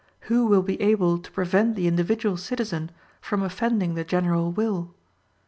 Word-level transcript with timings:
Who 0.21 0.47
will 0.47 0.63
be 0.63 0.81
able 0.81 1.19
to 1.19 1.29
prevent 1.31 1.75
the 1.75 1.87
individual 1.87 2.35
citizen 2.35 2.89
from 3.21 3.43
offending 3.43 3.93
the 3.93 4.03
general 4.03 4.51
will? 4.51 4.95